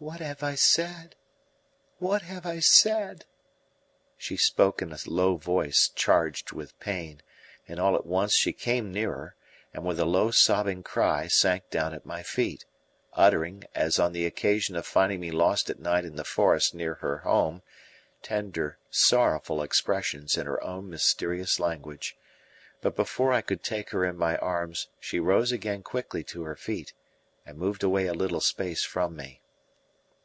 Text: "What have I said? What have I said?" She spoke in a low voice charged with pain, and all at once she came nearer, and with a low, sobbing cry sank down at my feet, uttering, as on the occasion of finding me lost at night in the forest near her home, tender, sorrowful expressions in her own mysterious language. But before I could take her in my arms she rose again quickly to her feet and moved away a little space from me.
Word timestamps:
"What 0.00 0.20
have 0.20 0.42
I 0.42 0.54
said? 0.54 1.16
What 1.96 2.20
have 2.20 2.44
I 2.44 2.58
said?" 2.58 3.24
She 4.18 4.36
spoke 4.36 4.82
in 4.82 4.92
a 4.92 4.98
low 5.06 5.36
voice 5.38 5.88
charged 5.88 6.52
with 6.52 6.78
pain, 6.78 7.22
and 7.66 7.80
all 7.80 7.94
at 7.94 8.04
once 8.04 8.34
she 8.34 8.52
came 8.52 8.92
nearer, 8.92 9.34
and 9.72 9.82
with 9.82 9.98
a 9.98 10.04
low, 10.04 10.30
sobbing 10.30 10.82
cry 10.82 11.26
sank 11.26 11.70
down 11.70 11.94
at 11.94 12.04
my 12.04 12.22
feet, 12.22 12.66
uttering, 13.14 13.64
as 13.74 13.98
on 13.98 14.12
the 14.12 14.26
occasion 14.26 14.76
of 14.76 14.84
finding 14.86 15.20
me 15.20 15.30
lost 15.30 15.70
at 15.70 15.80
night 15.80 16.04
in 16.04 16.16
the 16.16 16.22
forest 16.24 16.74
near 16.74 16.96
her 16.96 17.20
home, 17.20 17.62
tender, 18.20 18.76
sorrowful 18.90 19.62
expressions 19.62 20.36
in 20.36 20.44
her 20.44 20.62
own 20.62 20.90
mysterious 20.90 21.58
language. 21.58 22.14
But 22.82 22.94
before 22.94 23.32
I 23.32 23.40
could 23.40 23.62
take 23.62 23.88
her 23.88 24.04
in 24.04 24.18
my 24.18 24.36
arms 24.36 24.88
she 25.00 25.18
rose 25.18 25.50
again 25.50 25.82
quickly 25.82 26.22
to 26.24 26.42
her 26.42 26.56
feet 26.56 26.92
and 27.46 27.56
moved 27.56 27.82
away 27.82 28.04
a 28.04 28.12
little 28.12 28.42
space 28.42 28.84
from 28.84 29.16
me. 29.16 29.40